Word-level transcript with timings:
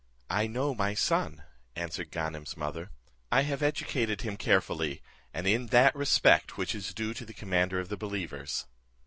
"I 0.31 0.47
know 0.47 0.73
my 0.73 0.95
son," 0.95 1.43
answered 1.75 2.09
Ganem's 2.09 2.57
mother; 2.57 2.89
"I 3.31 3.41
have 3.43 3.61
educated 3.61 4.21
him 4.21 4.35
carefully, 4.35 5.03
and 5.31 5.45
in 5.45 5.67
that 5.67 5.95
respect 5.95 6.57
which 6.57 6.73
is 6.73 6.95
due 6.95 7.13
to 7.13 7.23
the 7.23 7.35
commander 7.35 7.79
of 7.79 7.89
the 7.89 7.97
believers. 7.97 8.65